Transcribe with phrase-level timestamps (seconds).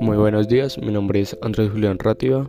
[0.00, 2.48] Muy buenos días, mi nombre es Andrés Julián Rátiva.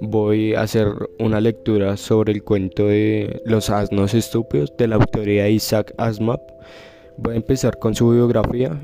[0.00, 0.86] Voy a hacer
[1.18, 6.38] una lectura sobre el cuento de Los asnos estúpidos de la autoría Isaac Asimov.
[7.16, 8.80] Voy a empezar con su biografía,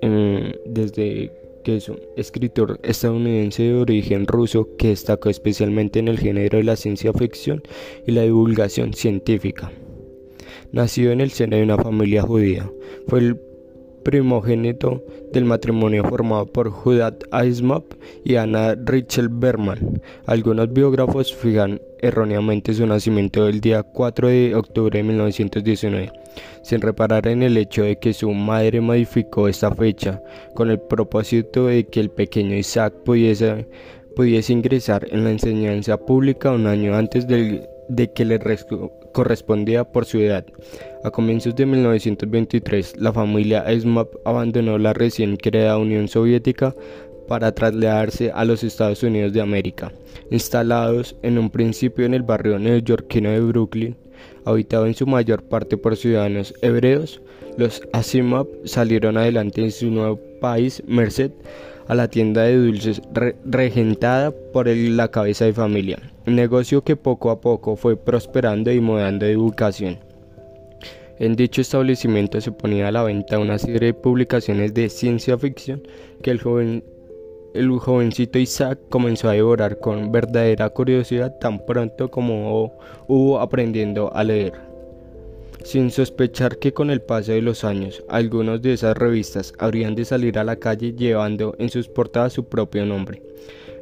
[0.00, 1.30] eh, desde
[1.64, 6.64] que es un escritor estadounidense de origen ruso que destacó especialmente en el género de
[6.64, 7.62] la ciencia ficción
[8.06, 9.70] y la divulgación científica.
[10.72, 12.70] Nacido en el seno de una familia judía,
[13.06, 13.51] fue el
[14.02, 15.02] primogénito
[15.32, 17.84] del matrimonio formado por Judat Asimov
[18.24, 20.00] y Anna Richel Berman.
[20.26, 26.12] Algunos biógrafos fijan erróneamente su nacimiento el día 4 de octubre de 1919,
[26.62, 30.20] sin reparar en el hecho de que su madre modificó esta fecha
[30.54, 33.66] con el propósito de que el pequeño Isaac pudiese,
[34.48, 38.38] ingresar en la enseñanza pública un año antes de que le
[39.12, 40.44] correspondía por su edad.
[41.04, 46.74] A comienzos de 1923, la familia Esmap abandonó la recién creada Unión Soviética
[47.28, 49.92] para trasladarse a los Estados Unidos de América.
[50.30, 53.96] Instalados en un principio en el barrio neoyorquino de Brooklyn,
[54.44, 57.20] habitado en su mayor parte por ciudadanos hebreos,
[57.56, 61.30] los Asimov salieron adelante en su nuevo país merced
[61.88, 63.02] a la tienda de dulces
[63.44, 68.80] regentada por la cabeza de familia, un negocio que poco a poco fue prosperando y
[68.80, 69.98] mudando de educación.
[71.18, 75.82] En dicho establecimiento se ponía a la venta una serie de publicaciones de ciencia ficción
[76.22, 76.82] que el, joven,
[77.54, 82.72] el jovencito Isaac comenzó a devorar con verdadera curiosidad tan pronto como
[83.06, 84.71] hubo aprendiendo a leer
[85.64, 90.04] sin sospechar que con el paso de los años algunos de esas revistas habrían de
[90.04, 93.22] salir a la calle llevando en sus portadas su propio nombre.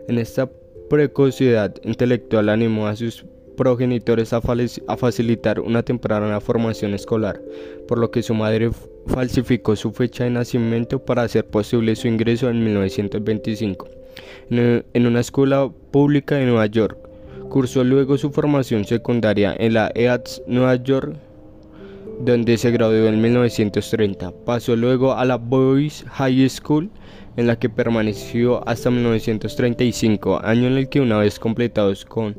[0.08, 0.50] En esta
[0.88, 3.24] precocidad intelectual animó a sus
[3.56, 7.40] progenitores a, facilitar una temprana formación escolar,
[7.86, 8.70] por lo que su madre
[9.06, 13.88] falsificó su fecha de nacimiento para hacer posible su ingreso en 1925
[14.50, 16.98] en una escuela pública de Nueva York.
[17.48, 21.16] Cursó luego su formación secundaria en la EADS Nueva York
[22.20, 24.32] donde se graduó en 1930.
[24.44, 26.90] Pasó luego a la Boys High School,
[27.36, 32.36] en la que permaneció hasta 1935, año en el que una vez completados con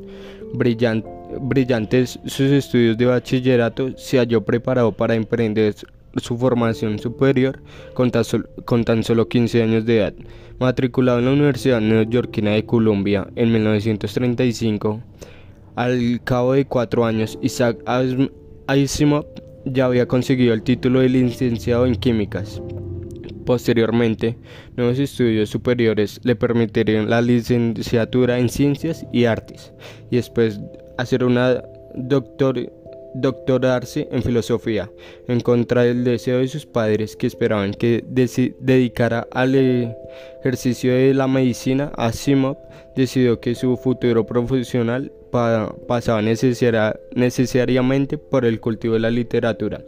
[0.54, 5.74] brillantes sus estudios de bachillerato, se halló preparado para emprender
[6.16, 7.62] su formación superior
[7.94, 8.24] con tan,
[8.64, 10.14] con tan solo 15 años de edad.
[10.58, 15.00] Matriculado en la Universidad Neoyorquina de Columbia en 1935,
[15.74, 17.78] al cabo de cuatro años, Isaac
[18.66, 19.24] Asimov
[19.64, 22.62] ya había conseguido el título de licenciado en químicas.
[23.44, 24.36] Posteriormente,
[24.76, 29.72] nuevos estudios superiores le permitirían la licenciatura en ciencias y artes
[30.10, 30.60] y después
[30.96, 31.62] hacer una
[31.94, 32.72] doctor,
[33.14, 34.90] doctorarse en filosofía,
[35.26, 39.54] en contra del deseo de sus padres que esperaban que dedicara al
[40.40, 41.92] ejercicio de la medicina.
[41.96, 42.56] Asimov
[42.94, 49.82] decidió que su futuro profesional pasaba necesariamente por el cultivo de la literatura.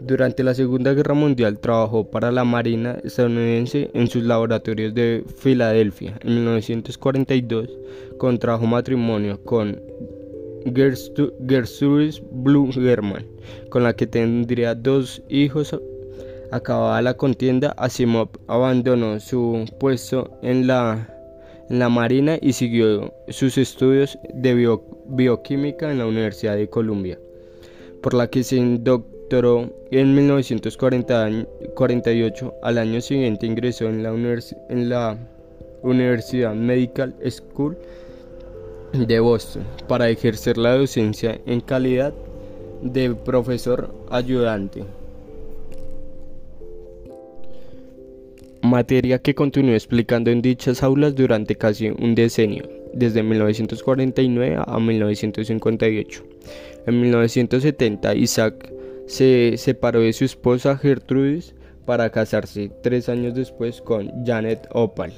[0.00, 6.18] Durante la Segunda Guerra Mundial trabajó para la Marina estadounidense en sus laboratorios de Filadelfia.
[6.22, 7.68] En 1942
[8.16, 9.78] contrajo matrimonio con
[10.64, 13.26] Gertrudis Blue German,
[13.68, 15.78] con la que tendría dos hijos.
[16.50, 21.19] Acabada la contienda, Asimov abandonó su puesto en la
[21.70, 24.76] la Marina y siguió sus estudios de
[25.06, 27.16] bioquímica en la Universidad de Columbia,
[28.02, 32.54] por la que se doctoró en 1948.
[32.64, 34.12] Al año siguiente ingresó en la
[35.82, 37.78] Universidad Medical School
[38.92, 42.12] de Boston para ejercer la docencia en calidad
[42.82, 44.82] de profesor ayudante.
[48.70, 56.24] Materia que continuó explicando en dichas aulas durante casi un decenio, desde 1949 a 1958.
[56.86, 58.72] En 1970 Isaac
[59.06, 61.54] se separó de su esposa Gertrudis
[61.84, 65.12] para casarse tres años después con Janet Opal,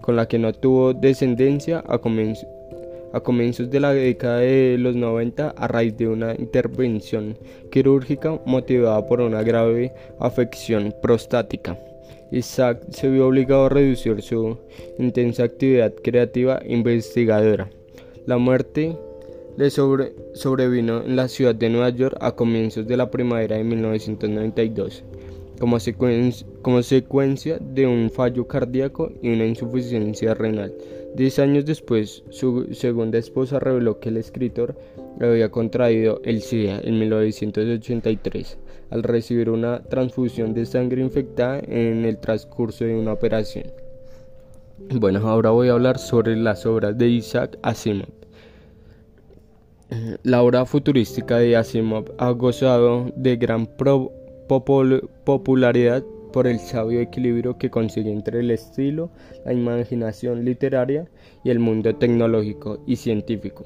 [0.00, 5.54] con la que no tuvo descendencia a, a comienzos de la década de los 90
[5.56, 7.36] a raíz de una intervención
[7.72, 11.76] quirúrgica motivada por una grave afección prostática.
[12.36, 14.58] Isaac se vio obligado a reducir su
[14.98, 17.70] intensa actividad creativa investigadora.
[18.26, 18.96] La muerte
[19.56, 25.02] le sobrevino en la ciudad de Nueva York a comienzos de la primavera de 1992,
[25.58, 25.78] como,
[26.62, 30.74] como secuencia de un fallo cardíaco y una insuficiencia renal.
[31.16, 34.76] Diez años después, su segunda esposa reveló que el escritor
[35.18, 38.58] había contraído el SIDA en 1983
[38.90, 43.72] al recibir una transfusión de sangre infectada en el transcurso de una operación.
[44.94, 48.10] Bueno, ahora voy a hablar sobre las obras de Isaac Asimov.
[50.22, 53.66] La obra futurística de Asimov ha gozado de gran
[54.46, 56.04] popularidad
[56.36, 59.08] por el sabio equilibrio que consigue entre el estilo,
[59.46, 61.08] la imaginación literaria
[61.42, 63.64] y el mundo tecnológico y científico.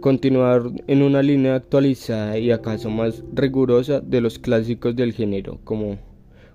[0.00, 5.98] Continuar en una línea actualizada y acaso más rigurosa de los clásicos del género como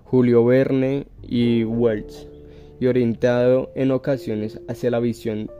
[0.04, 2.28] Julio Verne y Wells
[2.78, 5.50] y orientado en ocasiones hacia la visión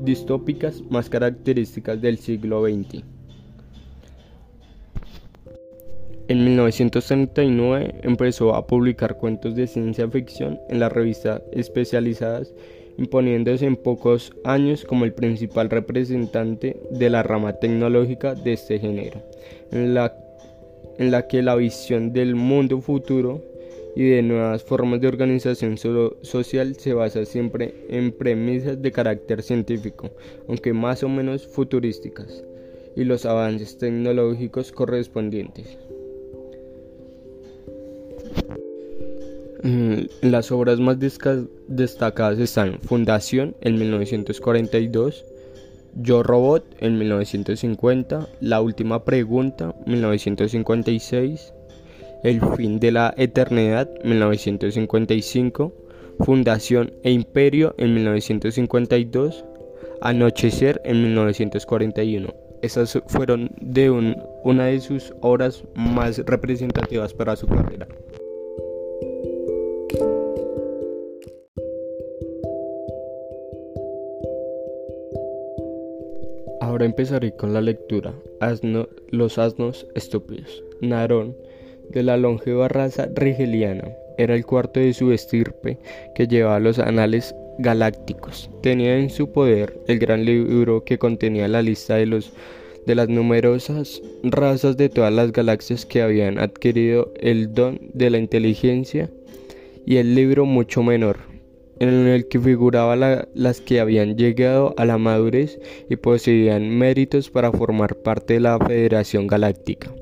[0.00, 3.17] distópicas más características del siglo XX.
[6.28, 12.52] En 1939 empezó a publicar cuentos de ciencia ficción en las revistas especializadas,
[12.98, 19.22] imponiéndose en pocos años como el principal representante de la rama tecnológica de este género,
[19.72, 20.12] en la,
[21.28, 23.42] que la visión del mundo futuro
[23.96, 30.10] y de nuevas formas de organización social se basa siempre en premisas de carácter científico,
[30.46, 32.44] aunque más o menos futurísticas,
[32.96, 35.78] y los avances tecnológicos correspondientes.
[40.22, 45.24] Las obras más destacadas están Fundación en 1942,
[45.96, 51.52] Yo Robot en 1950, La Última Pregunta 1956,
[52.22, 55.72] El Fin de la Eternidad 1955,
[56.20, 59.44] Fundación e Imperio en 1952,
[60.00, 62.32] Anochecer en 1941.
[62.62, 67.86] Esas fueron de una de sus obras más representativas para su carrera.
[76.78, 78.14] Ahora empezaré con la lectura.
[79.10, 80.62] los asnos estúpidos.
[80.80, 81.34] Narón,
[81.90, 85.76] de la longeva raza rigeliana, era el cuarto de su estirpe
[86.14, 88.48] que llevaba los anales galácticos.
[88.62, 92.32] Tenía en su poder el gran libro que contenía la lista de los
[92.86, 98.18] de las numerosas razas de todas las galaxias que habían adquirido el don de la
[98.18, 99.10] inteligencia
[99.84, 101.18] y el libro mucho menor,
[101.80, 105.58] en el que figuraban las que habían llegado a la madurez
[105.88, 109.92] y poseían méritos para formar parte de la Federación Galáctica.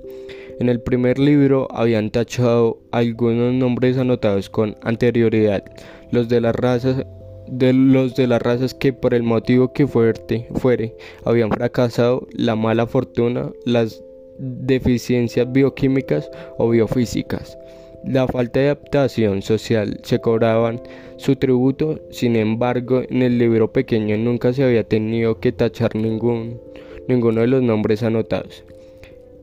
[0.58, 5.64] En el primer libro habían tachado algunos nombres anotados con anterioridad,
[6.10, 7.04] los de las razas
[7.48, 12.56] de los de las razas que por el motivo que fuerte fuere habían fracasado, la
[12.56, 14.02] mala fortuna, las
[14.38, 17.56] deficiencias bioquímicas o biofísicas
[18.04, 20.80] la falta de adaptación social se cobraban
[21.16, 26.60] su tributo, sin embargo, en el libro pequeño nunca se había tenido que tachar ningún,
[27.08, 28.64] ninguno de los nombres anotados.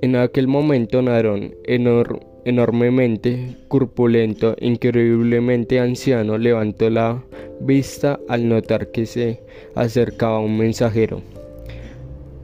[0.01, 1.55] En aquel momento Narón,
[2.45, 7.23] enormemente corpulento, increíblemente anciano, levantó la
[7.59, 9.39] vista al notar que se
[9.75, 11.21] acercaba un mensajero.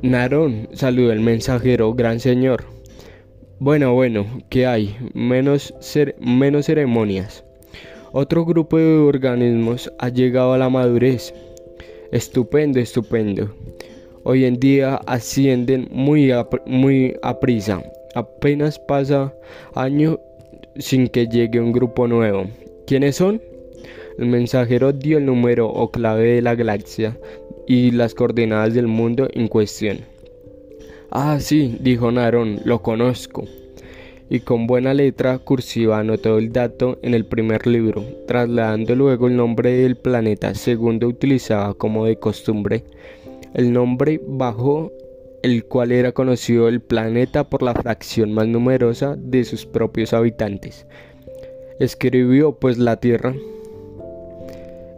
[0.01, 2.78] Narón, saludó el mensajero, gran señor.
[3.61, 4.95] Bueno, bueno, ¿qué hay?
[5.13, 5.73] Menos,
[6.17, 7.43] menos ceremonias.
[8.13, 11.33] Otro grupo de organismos ha llegado a la madurez.
[12.13, 13.53] Estupendo, estupendo.
[14.23, 17.83] Hoy en día ascienden muy a, muy a prisa.
[18.15, 19.33] Apenas pasa
[19.75, 20.21] año
[20.77, 22.45] sin que llegue un grupo nuevo.
[22.87, 23.41] ¿Quiénes son?
[24.17, 27.17] El mensajero dio el número o clave de la galaxia
[27.67, 29.99] y las coordenadas del mundo en cuestión.
[31.11, 33.45] Ah, sí, dijo Narón, lo conozco.
[34.29, 39.35] Y con buena letra cursiva anotó el dato en el primer libro, trasladando luego el
[39.35, 42.83] nombre del planeta segundo utilizaba como de costumbre,
[43.55, 44.91] el nombre bajo
[45.41, 50.85] el cual era conocido el planeta por la fracción más numerosa de sus propios habitantes.
[51.79, 53.33] Escribió pues la Tierra.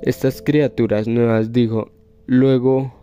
[0.01, 1.91] Estas criaturas nuevas dijo,
[2.25, 3.00] luego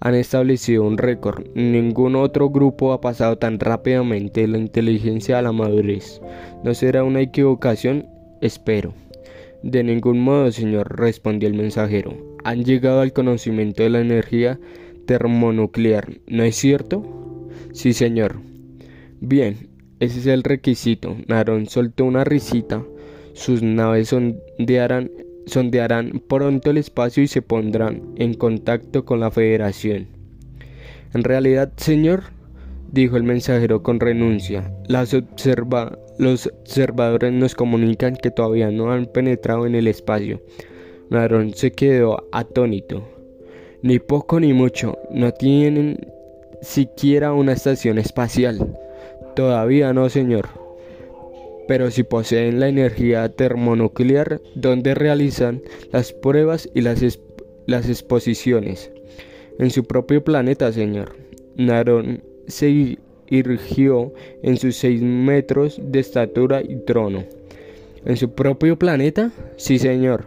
[0.00, 1.46] han establecido un récord.
[1.54, 6.20] Ningún otro grupo ha pasado tan rápidamente la inteligencia a la madurez.
[6.64, 8.06] ¿No será una equivocación?
[8.40, 8.94] Espero.
[9.62, 12.16] De ningún modo, señor, respondió el mensajero.
[12.44, 14.58] Han llegado al conocimiento de la energía
[15.06, 17.04] termonuclear, ¿no es cierto?
[17.72, 18.40] Sí, señor.
[19.20, 19.68] Bien,
[20.00, 21.14] ese es el requisito.
[21.26, 22.82] Narón soltó una risita.
[23.34, 25.10] Sus naves sondearán
[25.50, 30.08] sondearán pronto el espacio y se pondrán en contacto con la Federación.
[31.12, 32.22] En realidad, señor,
[32.92, 35.12] dijo el mensajero con renuncia, los
[36.46, 40.40] observadores nos comunican que todavía no han penetrado en el espacio.
[41.10, 43.08] Narón se quedó atónito.
[43.82, 45.98] Ni poco ni mucho, no tienen
[46.62, 48.78] siquiera una estación espacial.
[49.34, 50.59] Todavía no, señor.
[51.70, 55.62] Pero si poseen la energía termonuclear, donde realizan
[55.92, 57.20] las pruebas y las,
[57.66, 58.90] las exposiciones.
[59.56, 61.14] En su propio planeta, señor.
[61.54, 62.98] Narón se
[63.28, 64.12] irgió
[64.42, 67.22] en sus seis metros de estatura y trono.
[68.04, 69.30] ¿En su propio planeta?
[69.56, 70.24] Sí, señor.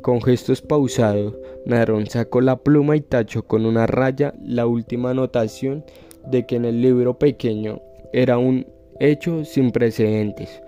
[0.00, 1.34] Con gestos pausados,
[1.66, 5.84] Narón sacó la pluma y tachó con una raya la última anotación
[6.26, 7.82] de que en el libro pequeño
[8.14, 8.66] era un
[8.98, 10.62] hecho sin precedentes.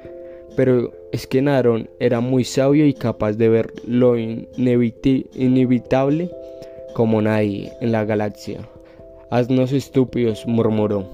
[0.59, 6.33] Pero es que Narón era muy sabio y capaz de ver lo inevitable
[6.95, 8.69] como nadie en la galaxia.
[9.31, 11.07] Haznos estúpidos, murmuró.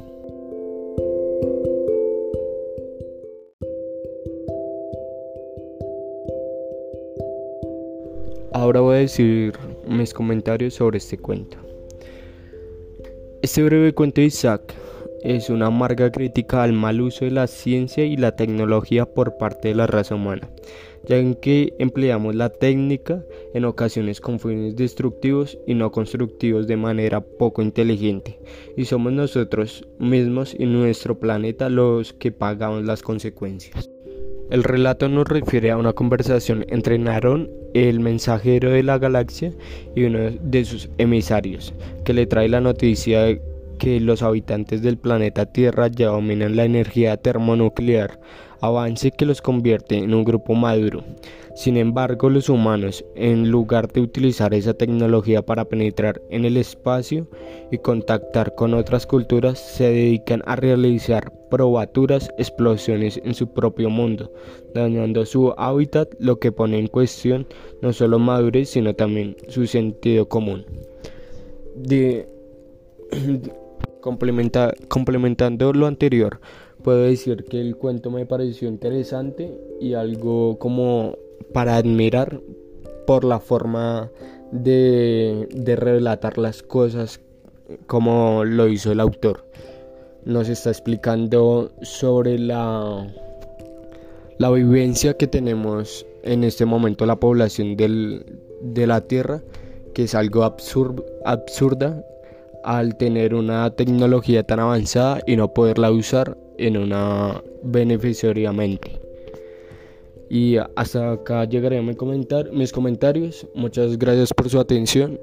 [8.55, 9.53] Ahora voy a decir
[9.87, 11.59] mis comentarios sobre este cuento.
[13.43, 14.75] Este breve cuento de Isaac
[15.25, 19.69] es una amarga crítica al mal uso de la ciencia y la tecnología por parte
[19.69, 20.51] de la raza humana,
[21.09, 27.23] ya que empleamos la técnica en ocasiones con fines destructivos y no constructivos de manera
[27.23, 28.39] poco inteligente,
[28.77, 33.91] y somos nosotros mismos y nuestro planeta los que pagamos las consecuencias.
[34.51, 39.53] El relato nos refiere a una conversación entre Narón, el mensajero de la galaxia,
[39.97, 41.73] y uno de sus emisarios,
[42.05, 46.65] que le trae la noticia de que los habitantes del planeta Tierra ya dominan la
[46.65, 48.19] energía termonuclear,
[48.61, 51.05] avance que los convierte en un grupo maduro.
[51.55, 57.29] Sin embargo, los humanos, en lugar de utilizar esa tecnología para penetrar en el espacio
[57.71, 64.33] y contactar con otras culturas, se dedican a realizar probaturas explosiones en su propio mundo,
[64.75, 67.47] dañando su hábitat, lo que pone en cuestión
[67.83, 70.67] no solo madurez, sino también su sentido común.
[74.89, 76.41] complementando lo anterior,
[76.83, 81.17] puedo decir que el cuento me pareció interesante y algo como
[81.53, 82.41] para admirar
[83.07, 84.11] por la forma
[84.53, 87.21] de, relatar las cosas
[87.87, 89.47] como lo hizo el autor.
[90.25, 93.07] Nos está explicando sobre la,
[94.39, 99.43] la vivencia que tenemos en este momento la población de la Tierra,
[99.95, 102.05] que es algo absurda
[102.65, 109.01] al tener una tecnología tan avanzada y no poderla usar en una beneficiariamente.
[110.31, 113.47] Y hasta acá llegaré a mi comentar, mis comentarios.
[113.55, 115.19] Muchas gracias por su atención